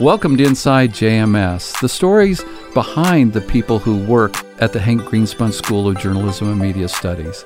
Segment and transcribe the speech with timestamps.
[0.00, 4.32] Welcome to Inside JMS, the stories behind the people who work
[4.62, 7.44] at the Hank Greenspun School of Journalism and Media Studies.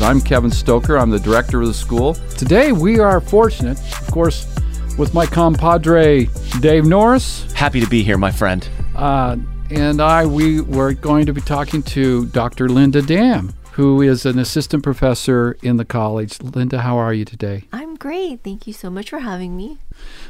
[0.00, 2.14] I'm Kevin Stoker, I'm the director of the school.
[2.36, 4.52] Today we are fortunate, of course,
[4.98, 6.28] with my compadre
[6.58, 7.44] Dave Norris.
[7.52, 8.68] Happy to be here, my friend.
[8.96, 9.36] Uh,
[9.70, 12.68] and I, we were going to be talking to Dr.
[12.68, 16.42] Linda Dam, who is an assistant professor in the college.
[16.42, 17.62] Linda, how are you today?
[17.72, 18.42] I'm great.
[18.42, 19.78] Thank you so much for having me.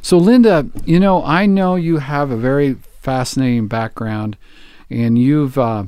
[0.02, 4.36] So, Linda, you know, I know you have a very fascinating background,
[4.90, 5.84] and you've uh,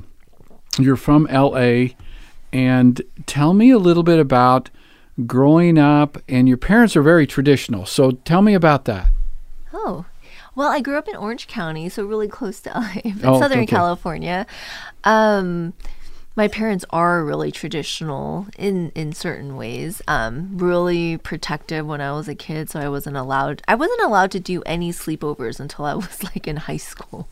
[0.78, 1.96] you're from L.A.
[2.52, 4.70] And tell me a little bit about
[5.26, 7.86] growing up, and your parents are very traditional.
[7.86, 9.08] So, tell me about that.
[9.72, 10.04] Oh,
[10.56, 13.60] well, I grew up in Orange County, so really close to LA, in Oh, Southern
[13.60, 13.66] okay.
[13.66, 14.46] California.
[15.04, 15.74] Um,
[16.36, 20.00] my parents are really traditional in in certain ways.
[20.06, 23.62] Um, really protective when I was a kid, so I wasn't allowed.
[23.66, 27.28] I wasn't allowed to do any sleepovers until I was like in high school.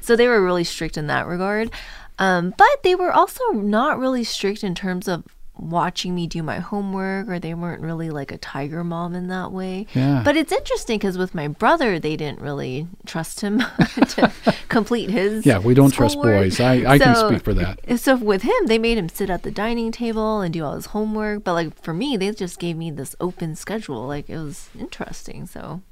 [0.00, 1.70] So they were really strict in that regard.
[2.18, 5.24] Um, but they were also not really strict in terms of
[5.56, 9.52] watching me do my homework or they weren't really like a tiger mom in that
[9.52, 10.22] way Yeah.
[10.24, 13.58] but it's interesting because with my brother they didn't really trust him
[14.14, 14.32] to
[14.68, 16.42] complete his Yeah, we don't trust schoolwork.
[16.42, 16.60] boys.
[16.60, 17.98] I, I can speak for that.
[18.00, 20.86] so with him they made him sit at the dining table and do all his
[20.86, 24.68] homework but like for me they just gave me this open schedule like it was
[24.78, 25.82] interesting so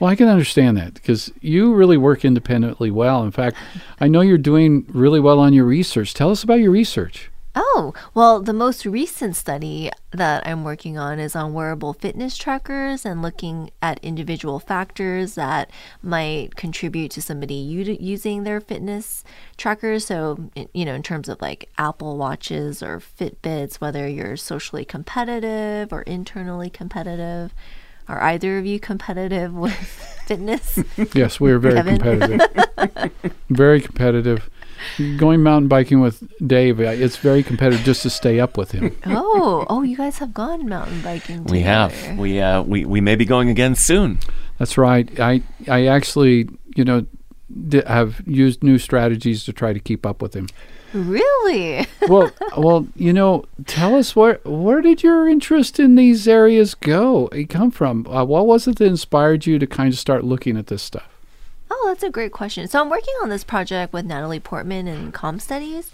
[0.00, 3.22] Well, I can understand that because you really work independently well.
[3.22, 3.56] In fact,
[4.00, 6.12] I know you're doing really well on your research.
[6.12, 7.30] Tell us about your research.
[7.54, 13.04] Oh, well, the most recent study that I'm working on is on wearable fitness trackers
[13.04, 15.70] and looking at individual factors that
[16.02, 19.22] might contribute to somebody u- using their fitness
[19.58, 20.06] trackers.
[20.06, 25.92] So, you know, in terms of like Apple Watches or Fitbits, whether you're socially competitive
[25.92, 27.52] or internally competitive.
[28.08, 29.74] Are either of you competitive with
[30.26, 30.78] fitness?
[31.14, 31.98] Yes, we are very Kevin.
[31.98, 33.12] competitive.
[33.50, 34.50] very competitive.
[35.16, 38.96] Going mountain biking with Dave, uh, it's very competitive just to stay up with him.
[39.06, 41.52] oh, oh, you guys have gone mountain biking together.
[41.52, 42.18] We have.
[42.18, 44.18] We uh, we we may be going again soon.
[44.58, 45.08] That's right.
[45.18, 47.06] I I actually, you know,
[47.68, 50.48] di- have used new strategies to try to keep up with him.
[50.92, 51.86] Really?
[52.08, 57.28] Well, well, you know, tell us where where did your interest in these areas go?
[57.28, 58.08] It come from?
[58.08, 61.11] Uh, what was it that inspired you to kind of start looking at this stuff?
[61.74, 62.68] Oh, that's a great question.
[62.68, 65.90] So I'm working on this project with Natalie Portman and Com Studies.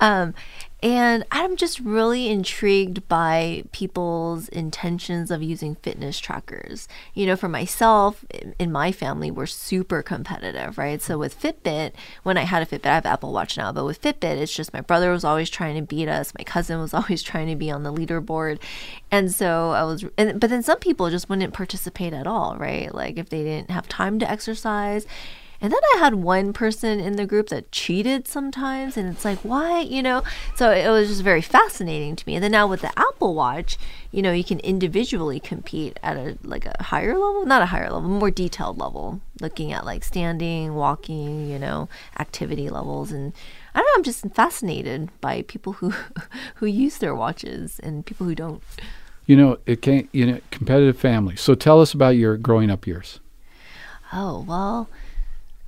[0.00, 0.34] Um,
[0.82, 6.88] and I'm just really intrigued by people's intentions of using fitness trackers.
[7.14, 8.22] You know, for myself,
[8.58, 11.00] in- my family, we're super competitive, right?
[11.00, 14.02] So with Fitbit, when I had a Fitbit, I have Apple Watch now, but with
[14.02, 16.34] Fitbit, it's just my brother was always trying to beat us.
[16.36, 18.58] My cousin was always trying to be on the leaderboard.
[19.10, 22.94] And so I was, and, but then some people just wouldn't participate at all, right?
[22.94, 25.06] Like if they didn't have time to exercise.
[25.64, 29.38] And then I had one person in the group that cheated sometimes, and it's like,
[29.38, 29.80] why?
[29.80, 30.22] You know?
[30.56, 32.34] So it was just very fascinating to me.
[32.34, 33.78] And then now with the Apple Watch,
[34.10, 37.88] you know, you can individually compete at a like a higher level, not a higher
[37.90, 41.88] level, more detailed level, looking at like standing, walking, you know,
[42.18, 43.10] activity levels.
[43.10, 43.32] And
[43.74, 45.94] I don't know, I'm just fascinated by people who
[46.56, 48.62] who use their watches and people who don't.
[49.24, 50.10] You know, it can't.
[50.12, 51.36] You know, competitive family.
[51.36, 53.20] So tell us about your growing up years.
[54.12, 54.90] Oh, well,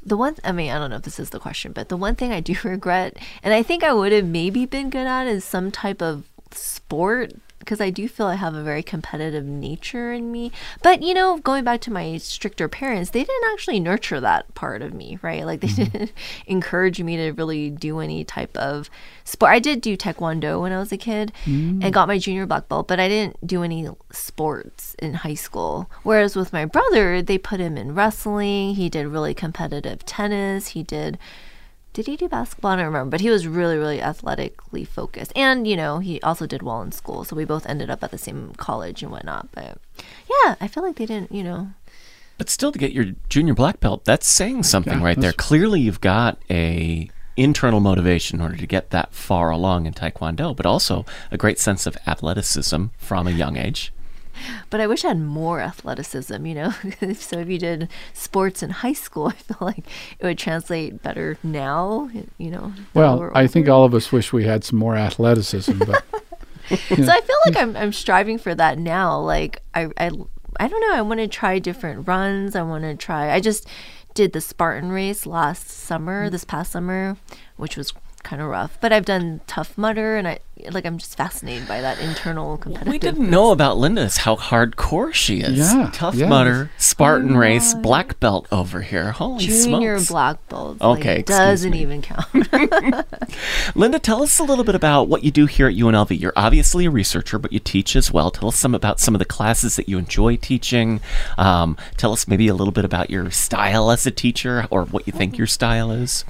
[0.07, 2.15] the one, I mean, I don't know if this is the question, but the one
[2.15, 5.45] thing I do regret, and I think I would have maybe been good at, is
[5.45, 7.33] some type of sport.
[7.59, 10.53] Because I do feel I have a very competitive nature in me.
[10.83, 14.83] But, you know, going back to my stricter parents, they didn't actually nurture that part
[14.83, 15.45] of me, right?
[15.45, 15.93] Like, they mm-hmm.
[15.93, 16.13] didn't
[16.47, 18.91] encourage me to really do any type of
[19.25, 19.53] sport.
[19.53, 21.91] I did do Taekwondo when I was a kid and mm.
[21.93, 25.91] got my junior black belt, but I didn't do any sports in high school.
[26.03, 28.75] Whereas with my brother, they put him in wrestling.
[28.75, 30.69] He did really competitive tennis.
[30.69, 31.19] He did.
[31.97, 32.73] Did he do basketball?
[32.73, 35.33] I don't remember, but he was really, really athletically focused.
[35.35, 37.25] And, you know, he also did well in school.
[37.25, 39.49] So we both ended up at the same college and whatnot.
[39.53, 39.79] But
[40.29, 41.71] yeah, I feel like they didn't, you know.
[42.37, 45.33] But still, to get your junior black belt, that's saying something Yeah, right there.
[45.33, 50.55] Clearly, you've got a internal motivation in order to get that far along in Taekwondo,
[50.55, 53.91] but also a great sense of athleticism from a young age.
[54.71, 56.71] But I wish I had more athleticism, you know?
[57.15, 59.85] so if you did sports in high school, I feel like
[60.19, 62.73] it would translate better now, you know?
[62.95, 66.05] Well, I think all of us wish we had some more athleticism, but
[66.69, 69.21] So I feel like I'm I'm striving for that now.
[69.21, 70.11] Like I I
[70.59, 70.95] I don't know.
[70.95, 72.57] I want to try different runs.
[72.57, 73.33] I want to try.
[73.33, 73.69] I just
[74.15, 76.31] did the Spartan race last summer, mm.
[76.33, 77.17] this past summer,
[77.57, 77.93] which was
[78.27, 78.77] kind of rough.
[78.81, 80.41] But I've done Tough Mudder, and I
[80.71, 82.91] like I'm just fascinated by that internal competitive.
[82.91, 85.59] we didn't know about Linda's how hardcore she is.
[85.59, 86.29] Yeah, Tough yes.
[86.29, 89.13] Mudder, Spartan race, black belt over here.
[89.13, 89.65] Holy smokes.
[89.65, 90.11] Junior smokes.
[90.11, 90.81] black belt.
[90.81, 91.83] Okay, like, doesn't me.
[91.83, 92.27] even count.
[93.77, 96.19] Linda, tell us a little bit about what you do here at UNLV.
[96.19, 98.31] You're obviously a researcher, but you teach as well.
[98.31, 101.01] Tell us some about some of the classes that you enjoy teaching.
[101.39, 105.07] Um, tell us maybe a little bit about your style as a teacher or what
[105.07, 106.25] you think your style is.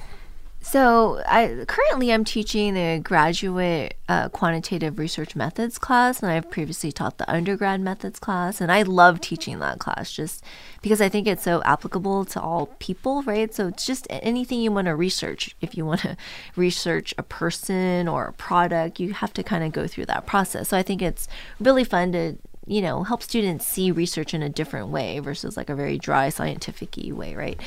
[0.69, 6.91] So, I currently I'm teaching the graduate uh, quantitative research methods class, and I've previously
[6.91, 10.43] taught the undergrad methods class, and I love teaching that class just
[10.81, 13.53] because I think it's so applicable to all people, right?
[13.53, 15.55] So it's just anything you want to research.
[15.61, 16.17] If you want to
[16.57, 20.67] research a person or a product, you have to kind of go through that process.
[20.67, 21.29] So I think it's
[21.61, 22.37] really fun to
[22.67, 26.29] you know help students see research in a different way versus like a very dry
[26.29, 27.59] scientific way right?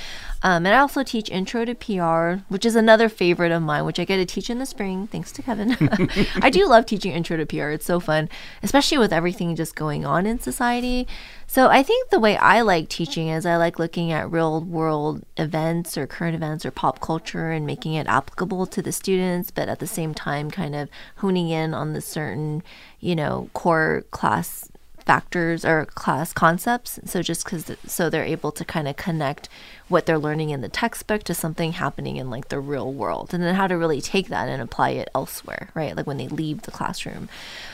[0.42, 3.98] Um, and i also teach intro to pr which is another favorite of mine which
[3.98, 5.06] i get to teach in the spring.
[5.06, 5.76] Thanks to kevin.
[6.42, 8.28] I do love teaching intro to pr it's so fun
[8.62, 11.08] especially with everything just going on in society.
[11.46, 15.24] So i think the way i like teaching is i like looking at real world
[15.36, 19.68] events or current events or pop culture and making it applicable to the students but
[19.68, 22.62] at the same time kind of honing in on the certain
[23.00, 24.70] you know core class
[25.02, 29.48] factors or class concepts so just because so they're able to kind of connect
[29.88, 33.42] what they're learning in the textbook to something happening in like the real world and
[33.42, 36.62] then how to really take that and apply it elsewhere right like when they leave
[36.62, 37.28] the classroom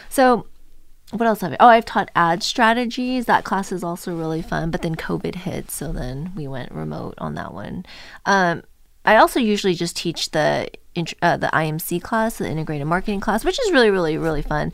[0.08, 0.46] so
[1.12, 1.56] what else have I?
[1.60, 3.26] Oh, I've taught ad strategies.
[3.26, 4.70] That class is also really fun.
[4.70, 7.86] But then COVID hit, so then we went remote on that one.
[8.24, 8.64] Um,
[9.04, 10.68] I also usually just teach the
[11.22, 14.72] uh, the IMC class, the integrated marketing class, which is really, really, really fun.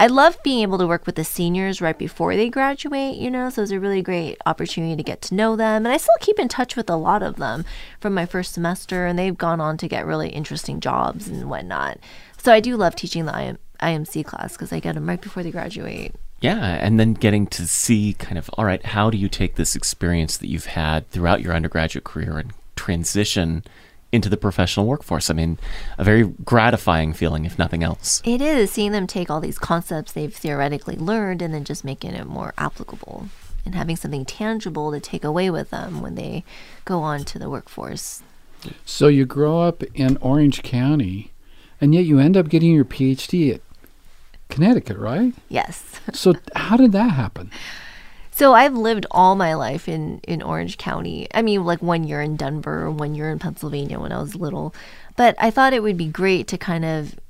[0.00, 3.50] I love being able to work with the seniors right before they graduate, you know,
[3.50, 5.84] so it's a really great opportunity to get to know them.
[5.84, 7.66] And I still keep in touch with a lot of them
[8.00, 11.98] from my first semester, and they've gone on to get really interesting jobs and whatnot.
[12.38, 15.42] So I do love teaching the IM- IMC class because I get them right before
[15.42, 16.14] they graduate.
[16.40, 19.76] Yeah, and then getting to see kind of, all right, how do you take this
[19.76, 23.64] experience that you've had throughout your undergraduate career and transition
[24.12, 25.30] into the professional workforce?
[25.30, 25.58] I mean,
[25.98, 28.22] a very gratifying feeling, if nothing else.
[28.24, 32.12] It is seeing them take all these concepts they've theoretically learned and then just making
[32.12, 33.28] it more applicable
[33.64, 36.44] and having something tangible to take away with them when they
[36.84, 38.22] go on to the workforce.
[38.84, 41.32] So you grow up in Orange County,
[41.80, 43.60] and yet you end up getting your PhD at
[44.48, 45.34] Connecticut, right?
[45.48, 46.00] Yes.
[46.12, 47.50] So how did that happen?
[48.40, 51.28] So I've lived all my life in in Orange County.
[51.34, 54.74] I mean, like one year in Denver, one year in Pennsylvania when I was little.
[55.14, 57.20] But I thought it would be great to kind of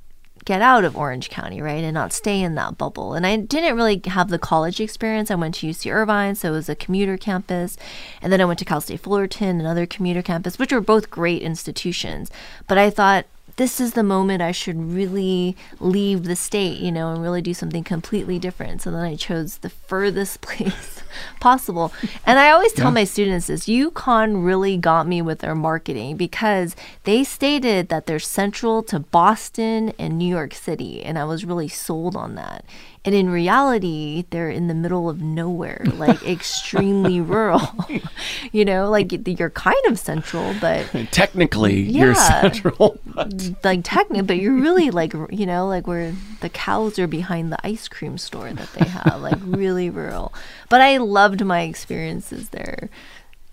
[0.45, 3.13] get out of Orange County, right, and not stay in that bubble.
[3.13, 5.29] And I didn't really have the college experience.
[5.29, 7.75] I went to UC Irvine, so it was a commuter campus,
[8.21, 11.41] and then I went to Cal State Fullerton, another commuter campus, which were both great
[11.41, 12.31] institutions.
[12.69, 13.25] But I thought
[13.61, 17.53] this is the moment I should really leave the state, you know, and really do
[17.53, 18.81] something completely different.
[18.81, 21.03] So then I chose the furthest place
[21.39, 21.93] possible.
[22.25, 26.75] And I always tell my students this UConn really got me with their marketing because
[27.03, 31.03] they stated that they're central to Boston and New York City.
[31.03, 32.65] And I was really sold on that.
[33.03, 37.61] And in reality, they're in the middle of nowhere, like extremely rural.
[38.51, 42.41] you know, like you're kind of central, but Technically, you're Yeah.
[42.41, 42.99] central.
[43.05, 43.33] But
[43.63, 47.57] like technically, but you're really like you know like where the cows are behind the
[47.65, 50.31] ice cream store that they have, like really rural.
[50.69, 52.89] But I loved my experiences there,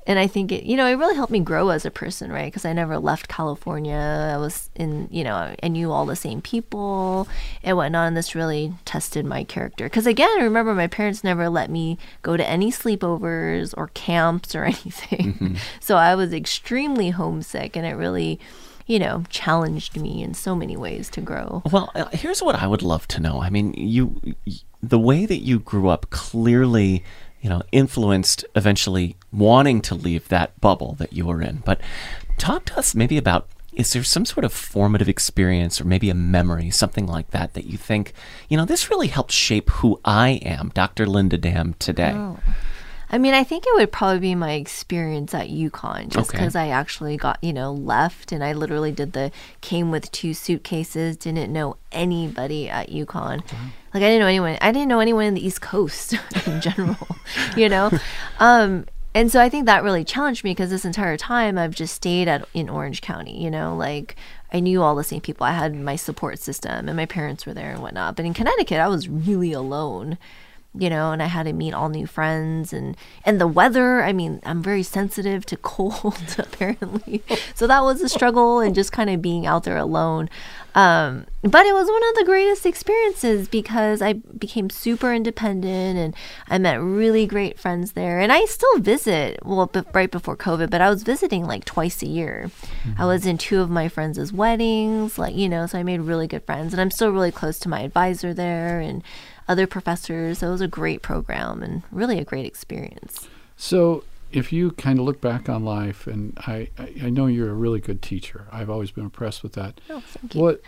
[0.09, 2.47] and I think it you know it really helped me grow as a person, right?
[2.47, 4.33] Because I never left California.
[4.35, 7.29] I was in you know I knew all the same people
[7.63, 9.85] and whatnot, and this really tested my character.
[9.85, 14.55] Because again, I remember my parents never let me go to any sleepovers or camps
[14.55, 18.41] or anything, so I was extremely homesick, and it really
[18.89, 21.63] you know, challenged me in so many ways to grow.
[21.71, 23.43] Well, uh, here's what I would love to know.
[23.43, 24.19] I mean, you,
[24.83, 27.05] the way that you grew up clearly,
[27.49, 31.63] you know, influenced eventually wanting to leave that bubble that you were in.
[31.65, 31.81] But
[32.37, 36.15] talk to us maybe about is there some sort of formative experience or maybe a
[36.15, 38.13] memory, something like that, that you think,
[38.51, 41.07] you know, this really helped shape who I am, Dr.
[41.07, 42.13] Linda Dam, today?
[42.15, 42.39] Oh.
[43.11, 46.39] I mean, I think it would probably be my experience at UConn, just Okay.
[46.39, 50.35] because I actually got, you know, left and I literally did the came with two
[50.35, 53.41] suitcases, didn't know anybody at UConn.
[53.95, 54.59] Like I didn't know anyone.
[54.61, 56.15] I didn't know anyone in the East Coast
[56.47, 56.97] in general,
[57.57, 57.91] you know.
[58.39, 58.85] Um,
[59.15, 62.29] and so I think that really challenged me because this entire time I've just stayed
[62.29, 64.17] at in Orange County, you know, like
[64.53, 65.47] I knew all the same people.
[65.47, 68.17] I had my support system and my parents were there and whatnot.
[68.17, 70.19] But in Connecticut, I was really alone
[70.75, 74.03] you know, and I had to meet all new friends and and the weather.
[74.03, 77.23] I mean, I'm very sensitive to cold apparently,
[77.55, 80.29] so that was a struggle and just kind of being out there alone.
[80.79, 86.15] Um, but it was one of the greatest experiences because I became super independent and
[86.47, 88.21] I met really great friends there.
[88.21, 92.01] And I still visit, well, b- right before COVID, but I was visiting like twice
[92.03, 92.51] a year.
[92.85, 93.03] Mm-hmm.
[93.03, 96.29] I was in two of my friends' weddings, like, you know, so I made really
[96.29, 96.73] good friends.
[96.73, 99.03] And I'm still really close to my advisor there and
[99.49, 100.39] other professors.
[100.39, 103.29] So it was a great program and really a great experience.
[103.57, 107.51] So, if you kind of look back on life, and I, I, I, know you're
[107.51, 108.47] a really good teacher.
[108.53, 109.81] I've always been impressed with that.
[109.89, 110.41] Oh, thank you.
[110.41, 110.61] What,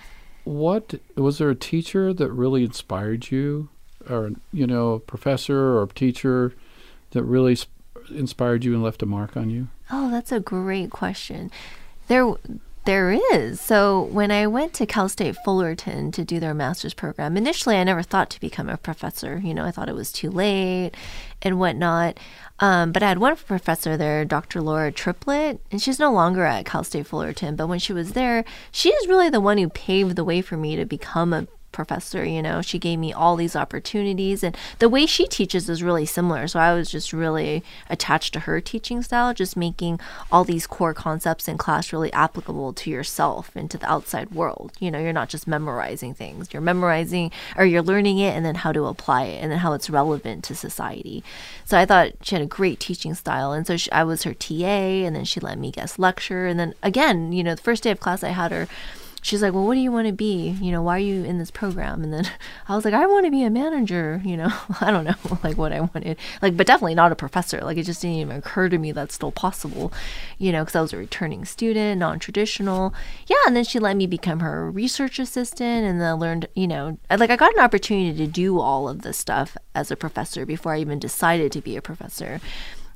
[0.44, 3.68] what was there a teacher that really inspired you,
[4.08, 6.54] or you know, a professor or a teacher
[7.10, 7.68] that really sp-
[8.08, 9.68] inspired you and left a mark on you?
[9.90, 11.50] Oh, that's a great question.
[12.08, 12.34] There,
[12.84, 13.60] there is.
[13.60, 17.84] So when I went to Cal State Fullerton to do their master's program, initially I
[17.84, 19.40] never thought to become a professor.
[19.44, 20.92] You know, I thought it was too late
[21.42, 22.18] and whatnot.
[22.58, 24.60] Um, but I had one professor there, Dr.
[24.60, 27.56] Laura Triplett, and she's no longer at Cal State Fullerton.
[27.56, 30.56] But when she was there, she is really the one who paved the way for
[30.56, 34.88] me to become a professor you know she gave me all these opportunities and the
[34.88, 36.46] way she teaches is really similar.
[36.48, 40.00] So i was just really attached to her teaching style just making
[40.30, 44.72] all these core concepts in class really applicable to yourself and to the outside world.
[44.78, 46.52] You know you're not just memorizing things.
[46.52, 49.72] You're memorizing or you're learning it and then how to apply it and then how
[49.72, 51.22] it's relevant to society.
[51.64, 54.34] So i thought she had a great teaching style and so she, i was her
[54.34, 56.46] ta and then she let me guest lecture.
[56.46, 58.68] And then again you know the first day of class i had her
[59.22, 60.50] she's like, well, what do you want to be?
[60.60, 62.02] You know, why are you in this program?
[62.02, 62.30] And then
[62.68, 64.20] I was like, I want to be a manager.
[64.24, 67.60] You know, I don't know, like what I wanted, like, but definitely not a professor.
[67.60, 69.92] Like, it just didn't even occur to me that's still possible,
[70.38, 72.94] you know, because I was a returning student, non traditional.
[73.26, 73.36] Yeah.
[73.46, 75.86] And then she let me become her research assistant.
[75.86, 79.02] And then I learned, you know, like, I got an opportunity to do all of
[79.02, 82.40] this stuff as a professor before I even decided to be a professor.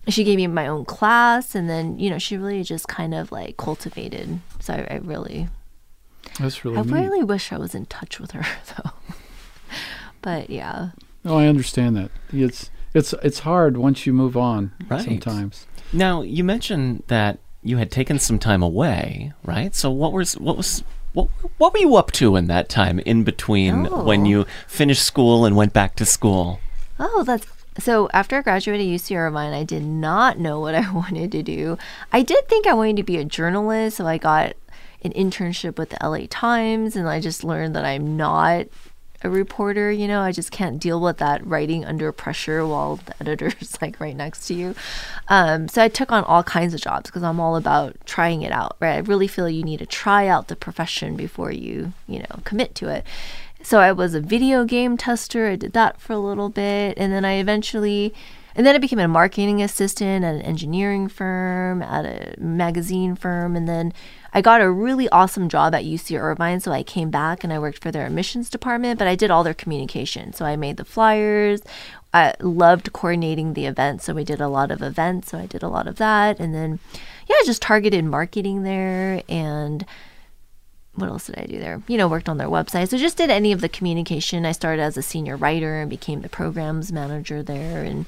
[0.07, 3.33] She gave me my own class, and then, you know, she really just kind of
[3.33, 4.39] like cultivated.
[4.61, 5.49] So I, I really
[6.39, 6.79] that's really.
[6.79, 6.93] I neat.
[6.93, 8.45] really wish I was in touch with her
[8.77, 8.91] though.
[10.23, 10.91] but yeah.
[11.25, 12.11] Oh, I understand that.
[12.33, 14.73] It's it's it's hard once you move on.
[14.89, 15.05] Right.
[15.05, 15.67] Sometimes.
[15.93, 19.75] Now you mentioned that you had taken some time away, right?
[19.75, 23.25] So what was what was what what were you up to in that time in
[23.25, 24.05] between oh.
[24.05, 26.61] when you finished school and went back to school?
[26.99, 27.47] Oh, that's
[27.79, 31.79] so after I graduated UC Irvine, I did not know what I wanted to do.
[32.13, 34.55] I did think I wanted to be a journalist, so I got
[35.05, 38.67] an internship with the LA Times, and I just learned that I'm not
[39.23, 39.91] a reporter.
[39.91, 44.01] You know, I just can't deal with that writing under pressure while the editor's like
[44.01, 44.75] right next to you.
[45.29, 48.53] Um, so I took on all kinds of jobs because I'm all about trying it
[48.53, 48.77] out.
[48.81, 52.41] Right, I really feel you need to try out the profession before you, you know,
[52.45, 53.05] commit to it.
[53.63, 55.49] So I was a video game tester.
[55.49, 58.15] I did that for a little bit, and then I eventually
[58.57, 63.57] and then I became a marketing assistant at an engineering firm, at a magazine firm,
[63.57, 63.93] and then
[64.35, 66.59] I got a really awesome job at UC Irvine.
[66.59, 69.45] So I came back and I worked for their admissions department, but I did all
[69.45, 70.33] their communication.
[70.33, 71.63] So I made the flyers.
[72.13, 74.05] I loved coordinating the events.
[74.05, 75.31] So we did a lot of events.
[75.31, 76.41] So I did a lot of that.
[76.41, 76.81] And then,
[77.29, 79.23] yeah, just targeted marketing there.
[79.29, 79.87] And
[80.95, 81.81] what else did I do there?
[81.87, 82.89] You know, worked on their website.
[82.89, 84.45] So just did any of the communication.
[84.45, 87.85] I started as a senior writer and became the programs manager there.
[87.85, 88.05] And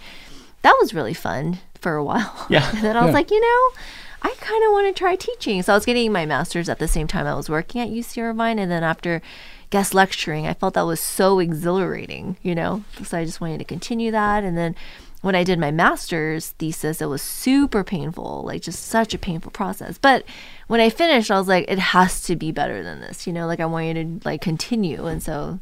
[0.62, 2.46] that was really fun for a while.
[2.48, 2.68] Yeah.
[2.74, 3.14] and then I was yeah.
[3.14, 3.80] like, you know,
[4.22, 5.62] I kind of want to try teaching.
[5.62, 8.22] So I was getting my master's at the same time I was working at UC
[8.22, 8.58] Irvine.
[8.58, 9.22] And then after
[9.70, 12.84] guest lecturing, I felt that was so exhilarating, you know?
[13.02, 14.44] So I just wanted to continue that.
[14.44, 14.74] And then
[15.22, 19.50] when I did my master's thesis, it was super painful, like just such a painful
[19.50, 19.98] process.
[19.98, 20.24] But
[20.68, 23.46] when I finished, I was like, it has to be better than this, you know?
[23.46, 25.06] Like I wanted to like continue.
[25.06, 25.58] And so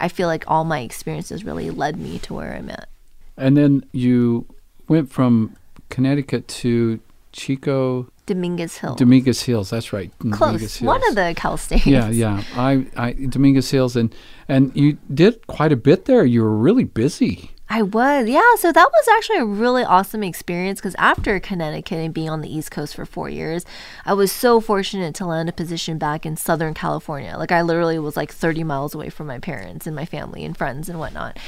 [0.00, 2.88] I feel like all my experiences really led me to where I'm at.
[3.36, 4.46] And then you
[4.88, 5.56] went from
[5.88, 7.00] Connecticut to
[7.32, 8.98] Chico Dominguez Hills.
[8.98, 10.10] Dominguez Hills, that's right.
[10.30, 10.60] Close.
[10.60, 10.80] Hills.
[10.82, 11.86] One of the Cal States.
[11.86, 12.42] Yeah, yeah.
[12.54, 14.14] I, I Dominguez Hills, and
[14.48, 16.24] and you did quite a bit there.
[16.24, 17.50] You were really busy.
[17.74, 18.54] I was, yeah.
[18.58, 22.54] So that was actually a really awesome experience because after Connecticut and being on the
[22.54, 23.64] East Coast for four years,
[24.04, 27.34] I was so fortunate to land a position back in Southern California.
[27.38, 30.54] Like I literally was like 30 miles away from my parents and my family and
[30.54, 31.38] friends and whatnot.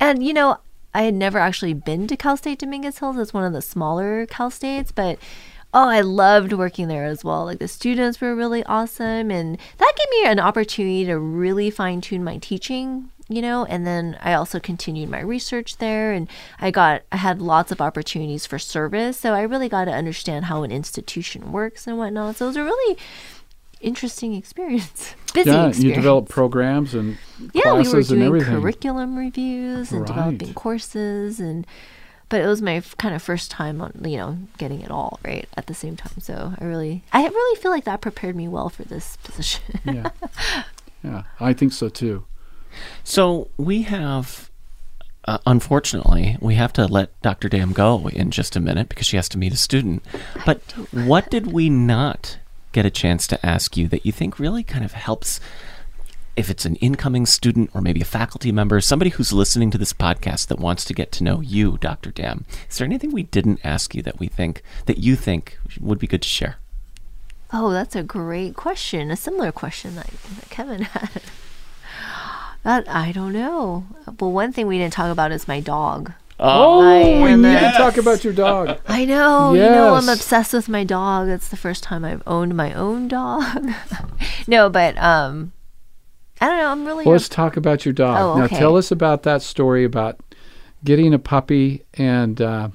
[0.00, 0.58] And you know,
[0.94, 3.18] I had never actually been to Cal State Dominguez Hills.
[3.18, 5.18] It's one of the smaller Cal States, but
[5.74, 7.44] oh, I loved working there as well.
[7.44, 12.00] Like the students were really awesome, and that gave me an opportunity to really fine
[12.00, 13.10] tune my teaching.
[13.26, 16.28] You know, and then I also continued my research there, and
[16.60, 20.44] I got I had lots of opportunities for service, so I really got to understand
[20.44, 22.36] how an institution works and whatnot.
[22.36, 22.98] So it was a really
[23.80, 25.14] interesting experience.
[25.34, 25.78] Busy yeah, experience.
[25.80, 27.16] you develop programs and
[27.52, 28.60] yeah, we were classes and doing everything.
[28.60, 30.06] curriculum reviews and Right.
[30.08, 31.66] developing courses and
[32.28, 35.18] but it was my f- kind of first time on you know getting it all
[35.24, 38.46] right at the same time so i really i really feel like that prepared me
[38.48, 40.10] well for this position yeah,
[41.04, 42.24] yeah, I think so too.
[43.04, 44.50] So we have,
[45.26, 47.48] uh, unfortunately, we have to let Dr.
[47.48, 50.02] Dam go in just a minute because she has to meet a student.
[50.46, 50.60] But
[50.92, 52.38] what did we not
[52.74, 55.40] get a chance to ask you that you think really kind of helps?
[56.36, 59.92] If it's an incoming student or maybe a faculty member, somebody who's listening to this
[59.92, 62.10] podcast that wants to get to know you, Dr.
[62.10, 65.98] Dam, is there anything we didn't ask you that we think that you think would
[66.00, 66.56] be good to share?
[67.52, 70.10] oh that's a great question a similar question that,
[70.50, 71.22] kevin had
[72.64, 73.86] that i don't know
[74.18, 77.72] well one thing we didn't talk about is my dog Oh, I we need to
[77.76, 78.78] talk about your dog.
[78.86, 81.28] I know, you know, I'm obsessed with my dog.
[81.28, 83.70] It's the first time I've owned my own dog.
[84.46, 85.52] no, but um,
[86.40, 86.70] I don't know.
[86.70, 88.18] I'm really Well, let's talk about your dog.
[88.20, 90.18] Oh, Now, tell us about that story about
[90.84, 91.84] getting a puppy.
[91.94, 92.68] And uh,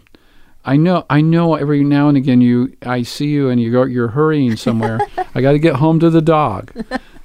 [0.65, 3.83] I know, I know, every now and again, you, I see you, and you go,
[3.83, 4.99] you're hurrying somewhere.
[5.35, 6.71] I got to get home to the dog.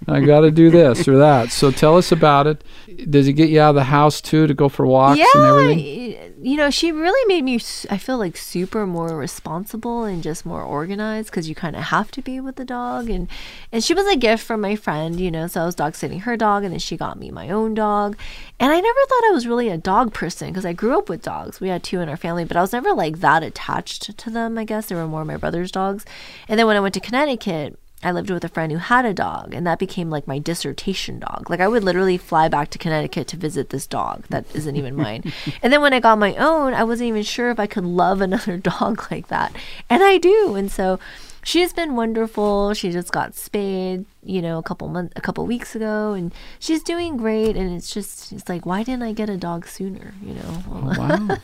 [0.06, 1.50] I got to do this or that.
[1.50, 2.64] So tell us about it.
[3.10, 5.44] Does it get you out of the house too to go for walks yeah, and
[5.44, 6.34] everything?
[6.44, 7.54] you know, she really made me.
[7.88, 12.10] I feel like super more responsible and just more organized because you kind of have
[12.10, 13.08] to be with the dog.
[13.08, 13.28] And
[13.72, 15.46] and she was a gift from my friend, you know.
[15.46, 18.18] So I was dog sitting her dog, and then she got me my own dog.
[18.60, 21.22] And I never thought I was really a dog person because I grew up with
[21.22, 21.60] dogs.
[21.60, 24.58] We had two in our family, but I was never like that attached to them.
[24.58, 26.04] I guess they were more my brother's dogs.
[26.46, 27.78] And then when I went to Connecticut.
[28.04, 31.18] I lived with a friend who had a dog, and that became like my dissertation
[31.18, 31.48] dog.
[31.48, 34.94] Like I would literally fly back to Connecticut to visit this dog that isn't even
[34.94, 35.32] mine.
[35.62, 38.20] and then when I got my own, I wasn't even sure if I could love
[38.20, 39.54] another dog like that,
[39.88, 40.54] and I do.
[40.54, 40.98] And so
[41.44, 42.74] she's been wonderful.
[42.74, 46.82] She just got spayed, you know, a couple months, a couple weeks ago, and she's
[46.82, 47.56] doing great.
[47.56, 50.14] And it's just, it's like, why didn't I get a dog sooner?
[50.22, 50.62] You know.
[50.70, 51.36] Oh, wow.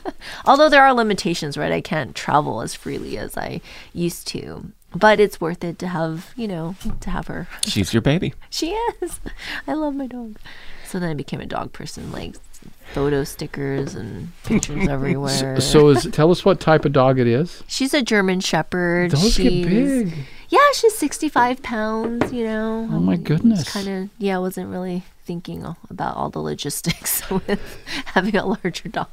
[0.46, 1.72] Although there are limitations, right?
[1.72, 3.60] I can't travel as freely as I
[3.92, 4.72] used to.
[4.94, 7.46] But it's worth it to have, you know, to have her.
[7.66, 8.34] She's your baby.
[8.50, 9.20] She is.
[9.66, 10.36] I love my dog.
[10.86, 12.34] So then I became a dog person, like
[12.92, 15.60] photo stickers and pictures everywhere.
[15.60, 17.62] so is, tell us what type of dog it is.
[17.68, 19.12] she's a German Shepherd.
[19.12, 20.14] Those she's, get big.
[20.48, 22.88] Yeah, she's 65 pounds, you know.
[22.90, 23.72] Oh my um, goodness.
[23.72, 28.88] Kind of, yeah, I wasn't really thinking about all the logistics with having a larger
[28.88, 29.06] dog.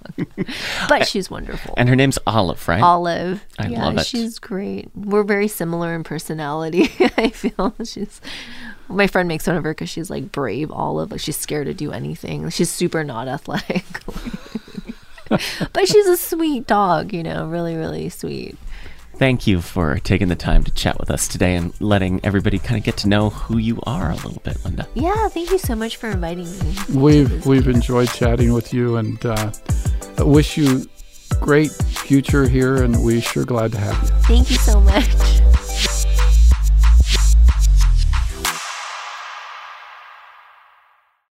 [0.89, 1.75] but she's wonderful.
[1.77, 2.81] And her name's Olive, right?
[2.81, 3.45] Olive.
[3.59, 4.07] I yeah, love it.
[4.07, 4.89] she's great.
[4.95, 6.91] We're very similar in personality.
[7.17, 8.19] I feel she's.
[8.89, 11.11] My friend makes fun of her because she's like brave Olive.
[11.11, 12.49] Like she's scared to do anything.
[12.49, 13.85] She's super not athletic.
[15.29, 17.13] but she's a sweet dog.
[17.13, 18.57] You know, really, really sweet.
[19.17, 22.77] Thank you for taking the time to chat with us today and letting everybody kind
[22.77, 24.87] of get to know who you are a little bit, Linda.
[24.93, 26.75] Yeah, thank you so much for inviting me.
[26.93, 29.51] We've we've enjoyed chatting with you, and uh,
[30.19, 30.85] wish you
[31.41, 34.09] great future here, and we're sure glad to have you.
[34.27, 35.41] Thank you so much.